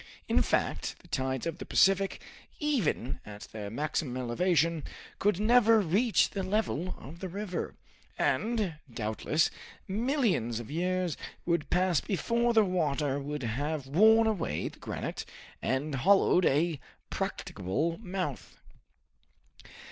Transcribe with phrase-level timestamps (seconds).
[0.27, 2.19] In fact, the tides of the Pacific,
[2.59, 4.83] even at their maximum elevation,
[5.19, 7.75] could never reach the level of the river,
[8.17, 9.51] and, doubtless,
[9.87, 15.23] millions of years would pass before the water would have worn away the granite
[15.61, 16.79] and hollowed a
[17.11, 18.57] practicable mouth.